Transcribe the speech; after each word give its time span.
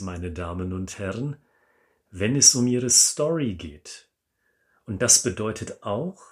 Meine 0.00 0.30
Damen 0.30 0.72
und 0.72 0.98
Herren, 0.98 1.36
wenn 2.10 2.36
es 2.36 2.54
um 2.54 2.66
Ihre 2.66 2.90
Story 2.90 3.54
geht. 3.54 4.08
Und 4.84 5.02
das 5.02 5.22
bedeutet 5.22 5.82
auch, 5.82 6.22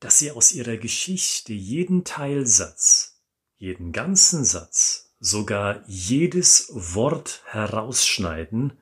dass 0.00 0.18
Sie 0.18 0.30
aus 0.30 0.52
Ihrer 0.52 0.76
Geschichte 0.76 1.52
jeden 1.52 2.04
Teilsatz, 2.04 3.20
jeden 3.56 3.92
ganzen 3.92 4.44
Satz, 4.44 5.14
sogar 5.20 5.82
jedes 5.86 6.68
Wort 6.72 7.42
herausschneiden, 7.46 8.80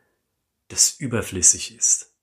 das 0.69 0.91
überflüssig 0.91 1.77
ist. 1.77 2.16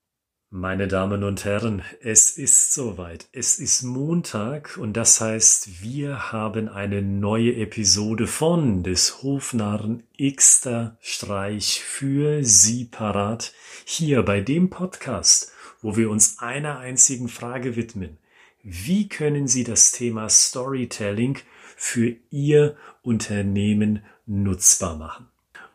Meine 0.56 0.88
Damen 0.88 1.24
und 1.24 1.46
Herren, 1.46 1.82
es 2.00 2.30
ist 2.30 2.74
soweit. 2.74 3.28
Es 3.32 3.58
ist 3.58 3.82
Montag 3.82 4.78
und 4.78 4.94
das 4.94 5.20
heißt, 5.20 5.82
wir 5.82 6.32
haben 6.32 6.70
eine 6.70 7.02
neue 7.02 7.56
Episode 7.56 8.28
von 8.28 8.84
des 8.84 9.24
Hofnarren 9.24 10.04
Xter 10.22 10.96
Streich 11.02 11.82
für 11.84 12.44
Sie 12.44 12.86
parat. 12.86 13.52
Hier 13.84 14.22
bei 14.22 14.42
dem 14.42 14.70
Podcast, 14.70 15.52
wo 15.82 15.98
wir 15.98 16.12
uns 16.12 16.38
einer 16.38 16.78
einzigen 16.78 17.30
Frage 17.30 17.76
widmen. 17.76 18.20
Wie 18.62 19.10
können 19.10 19.48
Sie 19.48 19.64
das 19.64 19.92
Thema 19.92 20.30
Storytelling 20.30 21.40
für 21.76 22.16
Ihr 22.30 22.78
Unternehmen 23.02 24.04
nutzbar 24.28 24.98
machen? 24.98 25.26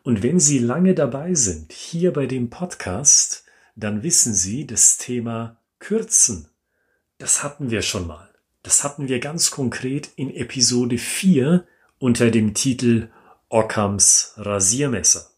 Und 0.03 0.23
wenn 0.23 0.39
Sie 0.39 0.59
lange 0.59 0.95
dabei 0.95 1.33
sind, 1.33 1.73
hier 1.73 2.13
bei 2.13 2.27
dem 2.27 2.49
Podcast, 2.49 3.43
dann 3.75 4.03
wissen 4.03 4.33
Sie, 4.33 4.65
das 4.65 4.97
Thema 4.97 5.61
Kürzen, 5.79 6.49
das 7.17 7.43
hatten 7.43 7.69
wir 7.69 7.81
schon 7.81 8.07
mal. 8.07 8.29
Das 8.63 8.83
hatten 8.83 9.07
wir 9.07 9.19
ganz 9.19 9.51
konkret 9.51 10.09
in 10.15 10.33
Episode 10.33 10.97
4 10.97 11.65
unter 11.97 12.31
dem 12.31 12.53
Titel 12.53 13.09
Ockhams 13.49 14.33
Rasiermesser. 14.37 15.31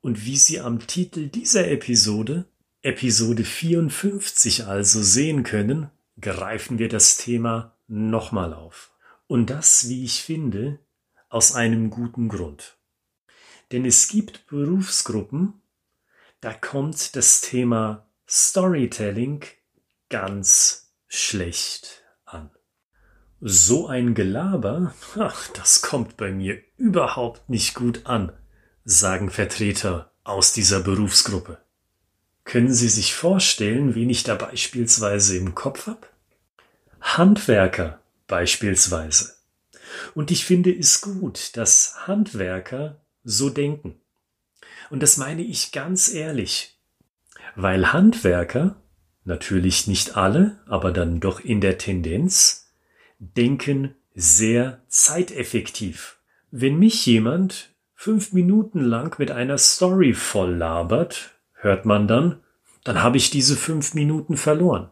Und 0.00 0.24
wie 0.24 0.36
Sie 0.36 0.60
am 0.60 0.86
Titel 0.86 1.28
dieser 1.28 1.68
Episode, 1.68 2.44
Episode 2.82 3.44
54 3.44 4.66
also 4.66 5.02
sehen 5.02 5.42
können, 5.42 5.90
greifen 6.20 6.78
wir 6.78 6.88
das 6.88 7.16
Thema 7.16 7.76
nochmal 7.86 8.54
auf. 8.54 8.92
Und 9.26 9.50
das, 9.50 9.88
wie 9.88 10.04
ich 10.04 10.22
finde, 10.22 10.78
aus 11.28 11.54
einem 11.54 11.90
guten 11.90 12.28
Grund. 12.28 12.78
Denn 13.72 13.84
es 13.84 14.08
gibt 14.08 14.46
Berufsgruppen, 14.46 15.60
da 16.40 16.52
kommt 16.54 17.16
das 17.16 17.40
Thema 17.40 18.06
Storytelling 18.28 19.44
ganz 20.08 20.92
schlecht 21.08 22.04
an. 22.24 22.50
So 23.40 23.86
ein 23.86 24.14
Gelaber, 24.14 24.94
ach, 25.16 25.48
das 25.48 25.82
kommt 25.82 26.16
bei 26.16 26.30
mir 26.32 26.60
überhaupt 26.76 27.48
nicht 27.48 27.74
gut 27.74 28.06
an, 28.06 28.32
sagen 28.84 29.30
Vertreter 29.30 30.12
aus 30.24 30.52
dieser 30.52 30.80
Berufsgruppe. 30.80 31.58
Können 32.44 32.72
Sie 32.72 32.88
sich 32.88 33.14
vorstellen, 33.14 33.94
wen 33.94 34.10
ich 34.10 34.22
da 34.22 34.34
beispielsweise 34.34 35.36
im 35.36 35.54
Kopf 35.54 35.86
habe? 35.86 36.06
Handwerker 37.00 38.00
beispielsweise. 38.26 39.34
Und 40.14 40.30
ich 40.30 40.44
finde 40.44 40.76
es 40.76 41.00
gut, 41.00 41.56
dass 41.56 42.06
Handwerker 42.06 43.00
so 43.24 43.50
denken. 43.50 44.00
Und 44.90 45.02
das 45.02 45.16
meine 45.16 45.42
ich 45.42 45.72
ganz 45.72 46.12
ehrlich, 46.12 46.78
weil 47.56 47.92
Handwerker, 47.92 48.76
natürlich 49.24 49.86
nicht 49.86 50.16
alle, 50.16 50.60
aber 50.66 50.92
dann 50.92 51.20
doch 51.20 51.40
in 51.40 51.60
der 51.60 51.78
Tendenz, 51.78 52.70
denken 53.18 53.94
sehr 54.14 54.82
zeiteffektiv. 54.88 56.18
Wenn 56.50 56.78
mich 56.78 57.04
jemand 57.04 57.74
fünf 57.94 58.32
Minuten 58.32 58.80
lang 58.80 59.18
mit 59.18 59.30
einer 59.30 59.58
Story 59.58 60.14
voll 60.14 60.54
labert, 60.54 61.32
hört 61.52 61.84
man 61.84 62.08
dann, 62.08 62.40
dann 62.84 63.02
habe 63.02 63.16
ich 63.16 63.30
diese 63.30 63.56
fünf 63.56 63.94
Minuten 63.94 64.36
verloren. 64.36 64.88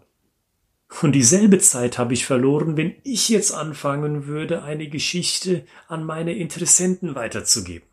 Und 1.03 1.13
dieselbe 1.13 1.59
Zeit 1.59 1.99
habe 1.99 2.15
ich 2.15 2.27
verloren, 2.27 2.77
wenn 2.77 2.95
ich 3.03 3.29
jetzt 3.29 3.53
anfangen 3.53 4.27
würde, 4.27 4.63
eine 4.63 4.89
Geschichte 4.89 5.67
an 5.89 6.05
meine 6.05 6.35
Interessenten 6.35 7.15
weiterzugeben. 7.15 7.86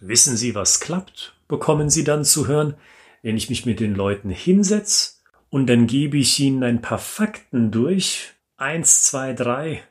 Wissen 0.00 0.36
Sie, 0.36 0.54
was 0.54 0.80
klappt? 0.80 1.34
Bekommen 1.48 1.90
Sie 1.90 2.04
dann 2.04 2.24
zu 2.24 2.46
hören, 2.46 2.74
wenn 3.22 3.36
ich 3.36 3.50
mich 3.50 3.66
mit 3.66 3.80
den 3.80 3.94
Leuten 3.94 4.30
hinsetze 4.30 5.14
und 5.50 5.66
dann 5.68 5.86
gebe 5.86 6.18
ich 6.18 6.38
ihnen 6.38 6.62
ein 6.62 6.82
paar 6.82 6.98
Fakten 6.98 7.70
durch, 7.70 8.34
eins, 8.56 9.04
zwei, 9.04 9.32
drei, 9.32 9.82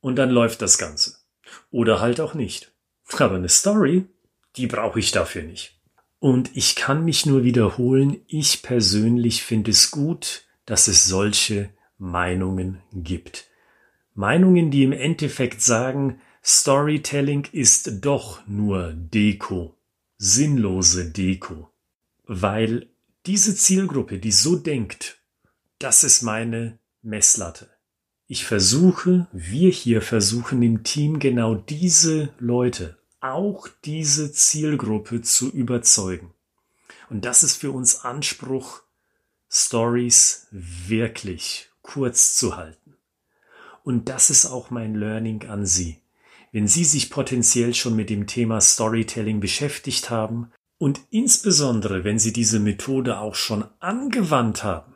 und 0.00 0.16
dann 0.16 0.30
läuft 0.30 0.62
das 0.62 0.78
Ganze. 0.78 1.16
Oder 1.70 2.00
halt 2.00 2.20
auch 2.20 2.34
nicht. 2.34 2.72
Aber 3.18 3.36
eine 3.36 3.48
Story, 3.48 4.06
die 4.56 4.66
brauche 4.66 4.98
ich 4.98 5.12
dafür 5.12 5.42
nicht. 5.42 5.78
Und 6.18 6.50
ich 6.54 6.76
kann 6.76 7.04
mich 7.04 7.26
nur 7.26 7.42
wiederholen, 7.42 8.20
ich 8.26 8.62
persönlich 8.62 9.42
finde 9.42 9.70
es 9.70 9.90
gut, 9.90 10.44
dass 10.66 10.88
es 10.88 11.06
solche 11.06 11.70
Meinungen 11.98 12.80
gibt. 12.92 13.46
Meinungen, 14.14 14.70
die 14.70 14.82
im 14.82 14.92
Endeffekt 14.92 15.62
sagen, 15.62 16.20
Storytelling 16.44 17.46
ist 17.52 18.04
doch 18.04 18.44
nur 18.48 18.92
Deko, 18.94 19.76
sinnlose 20.18 21.08
Deko, 21.08 21.70
weil 22.24 22.88
diese 23.26 23.54
Zielgruppe, 23.54 24.18
die 24.18 24.32
so 24.32 24.56
denkt, 24.56 25.20
das 25.78 26.02
ist 26.02 26.22
meine 26.22 26.80
Messlatte. 27.00 27.70
Ich 28.26 28.44
versuche, 28.44 29.28
wir 29.30 29.70
hier 29.70 30.02
versuchen 30.02 30.62
im 30.62 30.82
Team 30.82 31.20
genau 31.20 31.54
diese 31.54 32.34
Leute, 32.40 32.98
auch 33.20 33.68
diese 33.84 34.32
Zielgruppe 34.32 35.22
zu 35.22 35.48
überzeugen. 35.48 36.34
Und 37.08 37.24
das 37.24 37.44
ist 37.44 37.54
für 37.54 37.70
uns 37.70 38.00
Anspruch, 38.00 38.82
Stories 39.48 40.48
wirklich 40.50 41.68
kurz 41.82 42.34
zu 42.34 42.56
halten. 42.56 42.96
Und 43.84 44.08
das 44.08 44.28
ist 44.30 44.46
auch 44.46 44.70
mein 44.70 44.96
Learning 44.96 45.48
an 45.48 45.66
Sie 45.66 46.01
wenn 46.52 46.68
Sie 46.68 46.84
sich 46.84 47.10
potenziell 47.10 47.74
schon 47.74 47.96
mit 47.96 48.10
dem 48.10 48.26
Thema 48.26 48.60
Storytelling 48.60 49.40
beschäftigt 49.40 50.10
haben 50.10 50.52
und 50.78 51.00
insbesondere 51.10 52.04
wenn 52.04 52.18
Sie 52.18 52.32
diese 52.32 52.60
Methode 52.60 53.18
auch 53.18 53.34
schon 53.34 53.64
angewandt 53.80 54.62
haben, 54.62 54.92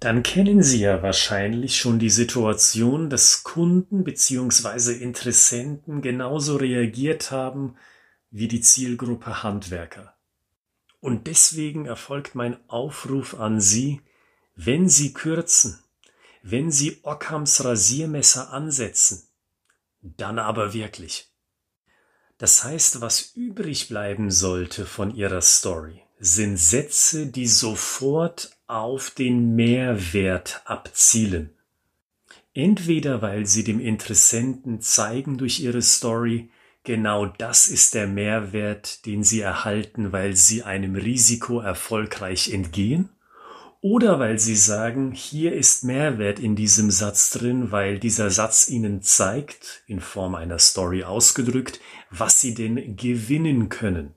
dann 0.00 0.22
kennen 0.22 0.62
Sie 0.62 0.80
ja 0.80 1.02
wahrscheinlich 1.02 1.76
schon 1.76 1.98
die 1.98 2.10
Situation, 2.10 3.08
dass 3.08 3.44
Kunden 3.44 4.04
bzw. 4.04 4.92
Interessenten 4.92 6.02
genauso 6.02 6.56
reagiert 6.56 7.30
haben 7.30 7.76
wie 8.30 8.48
die 8.48 8.60
Zielgruppe 8.60 9.42
Handwerker. 9.42 10.16
Und 11.00 11.28
deswegen 11.28 11.86
erfolgt 11.86 12.34
mein 12.34 12.56
Aufruf 12.68 13.38
an 13.38 13.60
Sie, 13.60 14.00
wenn 14.56 14.88
Sie 14.88 15.14
kürzen, 15.14 15.78
wenn 16.42 16.70
Sie 16.70 16.98
Ockhams 17.02 17.64
Rasiermesser 17.64 18.52
ansetzen, 18.52 19.25
dann 20.16 20.38
aber 20.38 20.72
wirklich. 20.74 21.30
Das 22.38 22.64
heißt, 22.64 23.00
was 23.00 23.32
übrig 23.34 23.88
bleiben 23.88 24.30
sollte 24.30 24.84
von 24.84 25.14
ihrer 25.14 25.40
Story, 25.40 26.02
sind 26.18 26.58
Sätze, 26.58 27.26
die 27.26 27.46
sofort 27.46 28.50
auf 28.66 29.10
den 29.10 29.54
Mehrwert 29.54 30.62
abzielen. 30.64 31.50
Entweder 32.52 33.22
weil 33.22 33.46
sie 33.46 33.64
dem 33.64 33.80
Interessenten 33.80 34.80
zeigen 34.80 35.38
durch 35.38 35.60
ihre 35.60 35.82
Story, 35.82 36.50
genau 36.84 37.26
das 37.26 37.68
ist 37.68 37.94
der 37.94 38.06
Mehrwert, 38.06 39.04
den 39.06 39.24
sie 39.24 39.40
erhalten, 39.40 40.12
weil 40.12 40.36
sie 40.36 40.62
einem 40.62 40.96
Risiko 40.96 41.60
erfolgreich 41.60 42.52
entgehen, 42.52 43.10
oder 43.88 44.18
weil 44.18 44.40
sie 44.40 44.56
sagen, 44.56 45.12
hier 45.12 45.52
ist 45.52 45.84
Mehrwert 45.84 46.40
in 46.40 46.56
diesem 46.56 46.90
Satz 46.90 47.30
drin, 47.30 47.70
weil 47.70 48.00
dieser 48.00 48.30
Satz 48.30 48.68
ihnen 48.68 49.00
zeigt, 49.00 49.84
in 49.86 50.00
Form 50.00 50.34
einer 50.34 50.58
Story 50.58 51.04
ausgedrückt, 51.04 51.78
was 52.10 52.40
sie 52.40 52.52
denn 52.52 52.96
gewinnen 52.96 53.68
können. 53.68 54.12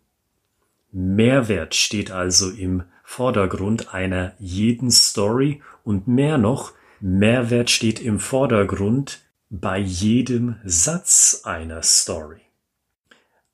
Mehrwert 0.91 1.75
steht 1.75 2.09
also 2.09 2.49
im 2.49 2.81
Vordergrund 3.03 3.93
einer 3.93 4.33
jeden 4.39 4.89
Story 4.89 5.61
und 5.83 6.07
mehr 6.07 6.39
noch, 6.39 6.73
Mehrwert 6.99 7.69
steht 7.69 7.99
im 7.99 8.19
Vordergrund 8.19 9.21
bei 9.51 9.77
jedem 9.77 10.55
Satz 10.65 11.41
einer 11.43 11.83
Story. 11.83 12.41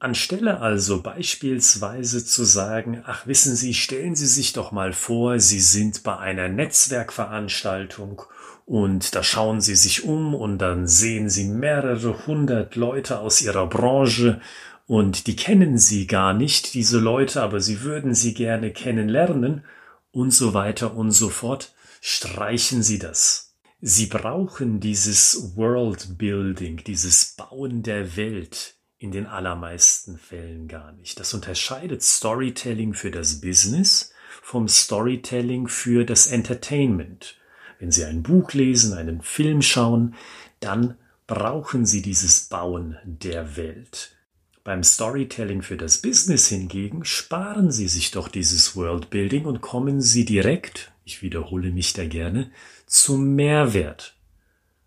Anstelle 0.06 0.62
also 0.62 1.02
beispielsweise 1.02 2.24
zu 2.24 2.44
sagen, 2.44 3.02
ach 3.07 3.25
wissen 3.25 3.56
Sie, 3.56 3.74
stellen 3.74 4.16
Sie 4.16 4.28
sich 4.28 4.54
doch 4.54 4.72
mal 4.72 4.94
vor, 4.94 5.40
Sie 5.40 5.60
sind 5.60 6.04
bei 6.04 6.16
einer 6.16 6.48
Netzwerkveranstaltung 6.48 8.22
und 8.66 9.16
da 9.16 9.24
schauen 9.24 9.62
Sie 9.62 9.75
sich 9.75 10.04
um 10.04 10.36
und 10.36 10.60
dann 10.60 10.88
sehen 10.88 11.28
Sie 11.28 11.46
mehrere 11.46 12.28
hundert 12.28 12.75
Leute 12.75 13.18
aus 13.18 13.42
Ihrer 13.42 13.66
Branche 13.66 14.40
und 14.86 15.25
die 15.25 15.36
kennen 15.36 15.80
Sie 15.80 16.06
gar 16.06 16.36
nicht, 16.36 16.75
diese 16.75 17.00
Leute, 17.00 17.42
aber 17.42 17.60
Sie 17.60 17.81
würden 17.81 18.13
sie 18.13 18.36
gerne 18.36 18.72
kennenlernen 18.72 19.63
und 20.12 20.30
so 20.30 20.54
weiter 20.54 20.96
und 20.96 21.10
so 21.10 21.30
fort, 21.30 21.74
streichen 22.00 22.84
Sie 22.84 23.00
das. 23.00 23.56
Sie 23.81 24.06
brauchen 24.06 24.80
dieses 24.80 25.56
World 25.56 26.19
Building, 26.19 26.84
dieses 26.86 27.36
Bauen 27.36 27.81
der 27.81 28.16
Welt 28.18 28.75
in 28.97 29.12
den 29.12 29.25
allermeisten 29.25 30.18
Fällen 30.18 30.68
gar 30.68 30.92
nicht. 30.94 31.19
Das 31.19 31.33
unterscheidet 31.33 32.01
Storytelling 32.01 32.94
für 32.94 33.12
das 33.12 33.42
Business 33.42 34.12
vom 34.42 34.68
Storytelling 34.68 35.68
für 35.68 36.06
das 36.06 36.27
Entertainment. 36.27 37.38
Wenn 37.80 37.92
Sie 37.92 38.06
ein 38.06 38.24
Buch 38.24 38.53
lesen, 38.53 38.94
einen 38.94 39.21
Film 39.21 39.62
schauen, 39.62 40.15
dann 40.59 40.97
brauchen 41.27 41.86
Sie 41.86 42.01
dieses 42.01 42.42
Bauen 42.42 42.97
der 43.03 43.57
Welt. 43.57 44.15
Beim 44.63 44.83
Storytelling 44.83 45.62
für 45.62 45.77
das 45.77 46.01
Business 46.01 46.47
hingegen 46.47 47.06
sparen 47.06 47.71
Sie 47.71 47.88
sich 47.88 48.12
doch 48.12 48.27
dieses 48.27 48.75
Worldbuilding 48.75 49.45
und 49.45 49.62
kommen 49.62 50.01
Sie 50.01 50.25
direkt, 50.25 50.92
ich 51.03 51.21
wiederhole 51.21 51.71
mich 51.71 51.94
da 51.94 52.06
gerne, 52.06 52.51
zum 52.86 53.36
Mehrwert. 53.36 54.15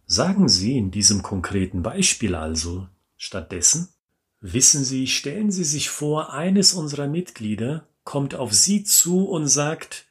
Sagen 0.06 0.48
Sie 0.48 0.78
in 0.78 0.90
diesem 0.90 1.22
konkreten 1.22 1.82
Beispiel 1.82 2.34
also 2.34 2.88
stattdessen, 3.16 3.88
wissen 4.40 4.84
Sie, 4.84 5.06
stellen 5.06 5.50
Sie 5.50 5.64
sich 5.64 5.90
vor, 5.90 6.32
eines 6.32 6.72
unserer 6.72 7.08
Mitglieder 7.08 7.86
kommt 8.04 8.34
auf 8.34 8.52
Sie 8.54 8.84
zu 8.84 9.28
und 9.28 9.48
sagt, 9.48 10.06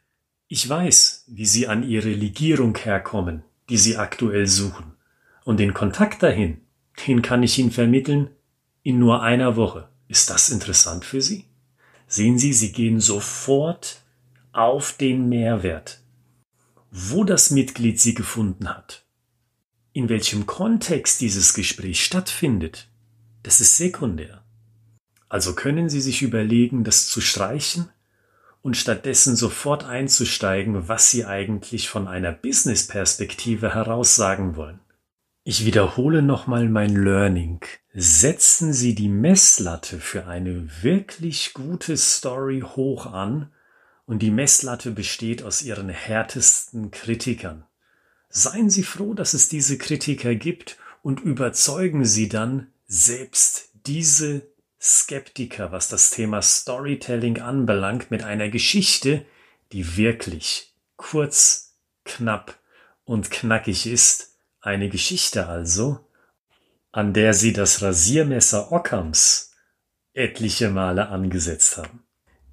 ich 0.48 0.68
weiß, 0.68 1.26
wie 1.28 1.46
Sie 1.46 1.68
an 1.68 1.84
Ihre 1.84 2.12
Legierung 2.12 2.78
herkommen, 2.78 3.44
die 3.70 3.78
Sie 3.78 3.98
aktuell 3.98 4.48
suchen. 4.48 4.94
Und 5.44 5.60
den 5.60 5.74
Kontakt 5.74 6.24
dahin, 6.24 6.62
den 7.06 7.22
kann 7.22 7.44
ich 7.44 7.58
Ihnen 7.58 7.72
vermitteln 7.72 8.30
in 8.84 9.00
nur 9.00 9.24
einer 9.24 9.56
Woche. 9.56 9.90
Ist 10.08 10.30
das 10.30 10.50
interessant 10.50 11.04
für 11.04 11.22
Sie? 11.22 11.46
Sehen 12.08 12.38
Sie, 12.38 12.54
Sie 12.54 12.72
gehen 12.72 13.00
sofort 13.02 14.02
auf 14.54 14.94
den 14.94 15.28
Mehrwert, 15.28 16.02
wo 16.92 17.24
das 17.24 17.52
Mitglied 17.52 18.00
Sie 18.00 18.14
gefunden 18.14 18.70
hat, 18.70 19.06
in 19.92 20.08
welchem 20.08 20.46
Kontext 20.46 21.20
dieses 21.20 21.54
Gespräch 21.54 22.04
stattfindet, 22.04 22.90
das 23.48 23.62
ist 23.62 23.78
sekundär. 23.78 24.44
Also 25.30 25.56
können 25.56 25.88
Sie 25.88 26.02
sich 26.02 26.22
überlegen, 26.22 26.84
das 26.84 27.08
zu 27.08 27.22
streichen 27.22 27.88
und 28.62 28.76
stattdessen 28.76 29.38
sofort 29.38 29.86
einzusteigen, 29.86 30.90
was 30.90 31.12
Sie 31.12 31.24
eigentlich 31.24 31.88
von 31.88 32.10
einer 32.10 32.34
Business-Perspektive 32.34 33.74
heraus 33.74 34.18
sagen 34.18 34.58
wollen. 34.58 34.82
Ich 35.46 35.64
wiederhole 35.64 36.22
nochmal 36.22 36.68
mein 36.68 36.94
Learning. 36.94 37.62
Setzen 37.94 38.74
Sie 38.74 38.96
die 38.96 39.08
Messlatte 39.08 40.02
für 40.02 40.28
eine 40.28 40.84
wirklich 40.84 41.54
gute 41.54 41.96
Story 41.96 42.66
hoch 42.76 43.06
an 43.06 43.50
und 44.06 44.20
die 44.20 44.32
Messlatte 44.32 44.92
besteht 44.92 45.42
aus 45.42 45.62
Ihren 45.62 45.88
härtesten 45.88 46.92
Kritikern. 46.92 47.64
Seien 48.28 48.70
Sie 48.70 48.84
froh, 48.84 49.14
dass 49.14 49.34
es 49.34 49.48
diese 49.48 49.78
Kritiker 49.78 50.36
gibt 50.36 50.78
und 51.02 51.22
überzeugen 51.22 52.04
Sie 52.04 52.28
dann 52.28 52.68
selbst 52.88 53.70
diese 53.86 54.48
Skeptiker, 54.82 55.72
was 55.72 55.90
das 55.90 56.12
Thema 56.12 56.42
Storytelling 56.42 57.42
anbelangt, 57.42 58.12
mit 58.12 58.24
einer 58.24 58.50
Geschichte, 58.50 59.26
die 59.72 59.98
wirklich 59.98 60.74
kurz, 60.96 61.78
knapp 62.06 62.58
und 63.04 63.30
knackig 63.32 63.86
ist 63.86 64.38
eine 64.62 64.90
Geschichte 64.90 65.48
also, 65.48 66.00
an 66.92 67.14
der 67.14 67.34
sie 67.34 67.54
das 67.54 67.82
Rasiermesser 67.82 68.72
Ockhams 68.72 69.52
etliche 70.14 70.70
Male 70.70 71.10
angesetzt 71.10 71.78
haben. 71.78 72.04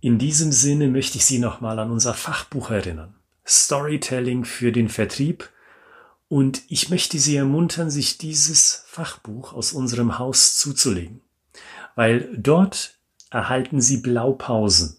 In 0.00 0.18
diesem 0.18 0.52
Sinne 0.52 0.88
möchte 0.88 1.16
ich 1.16 1.24
Sie 1.24 1.38
nochmal 1.38 1.78
an 1.78 1.90
unser 1.90 2.12
Fachbuch 2.12 2.70
erinnern. 2.70 3.14
Storytelling 3.46 4.44
für 4.44 4.70
den 4.70 4.90
Vertrieb. 4.90 5.48
Und 6.34 6.62
ich 6.66 6.90
möchte 6.90 7.20
Sie 7.20 7.36
ermuntern, 7.36 7.92
sich 7.92 8.18
dieses 8.18 8.82
Fachbuch 8.88 9.52
aus 9.52 9.72
unserem 9.72 10.18
Haus 10.18 10.58
zuzulegen. 10.58 11.20
Weil 11.94 12.28
dort 12.36 12.98
erhalten 13.30 13.80
Sie 13.80 13.98
Blaupausen, 13.98 14.96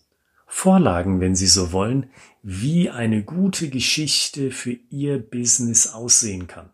Vorlagen, 0.48 1.20
wenn 1.20 1.36
Sie 1.36 1.48
so 1.48 1.74
wollen, 1.74 2.10
wie 2.42 2.90
eine 2.90 3.22
gute 3.22 3.68
Geschichte 3.68 4.50
für 4.50 4.78
Ihr 4.90 5.20
Business 5.20 5.88
aussehen 5.88 6.48
kann. 6.48 6.70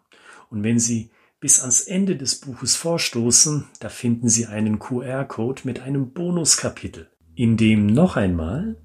Und 0.52 0.62
wenn 0.62 0.78
Sie 0.78 1.10
bis 1.40 1.62
ans 1.62 1.81
Ende 1.81 2.16
des 2.16 2.36
Buches 2.36 2.75
vorstoßen, 2.75 3.66
da 3.80 3.90
finden 3.90 4.30
Sie 4.30 4.46
einen 4.46 4.78
QR-Code 4.78 5.62
mit 5.64 5.80
einem 5.80 6.12
Bonuskapitel, 6.12 7.10
in 7.34 7.57
dem 7.57 7.88
noch 7.88 8.16
einmal 8.16 8.78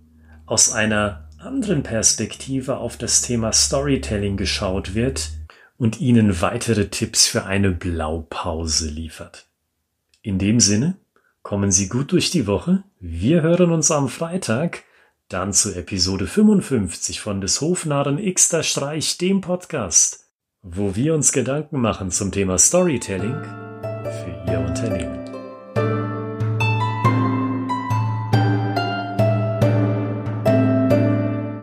aus 0.47 0.73
einer 0.73 1.29
anderen 1.37 1.83
Perspektive 1.83 2.79
auf 2.79 2.97
das 2.97 3.21
Thema 3.21 3.53
Storytelling 3.53 4.39
geschaut 4.39 4.95
wird 4.95 5.33
und 5.79 6.01
Ihnen 6.01 6.41
weitere 6.41 6.89
Tipps 6.89 7.27
für 7.27 7.45
eine 7.45 7.71
Blaupause 7.71 8.89
liefert. 8.89 9.47
In 10.23 10.39
dem 10.39 10.61
Sinne, 10.61 10.97
kommen 11.43 11.71
Sie 11.71 11.89
gut 11.89 12.13
durch 12.13 12.31
die 12.31 12.47
Woche. 12.47 12.83
Wir 12.99 13.43
hören 13.43 13.71
uns 13.71 13.91
am 13.91 14.09
Freitag 14.09 14.83
dann 15.29 15.53
zu 15.53 15.75
Episode 15.75 16.27
55 16.27 17.21
von 17.21 17.41
des 17.41 17.61
Hofnarren 17.61 18.19
Xter 18.33 18.63
Streich, 18.63 19.19
dem 19.19 19.41
Podcast 19.41 20.27
wo 20.69 20.97
wir 20.97 21.15
uns 21.15 21.33
Gedanken 21.33 21.81
machen 21.81 22.11
zum 22.11 22.33
Thema 22.33 22.59
Storytelling 22.59 23.41
für 24.03 24.45
Ihr 24.51 24.59
Unternehmen. 24.59 25.26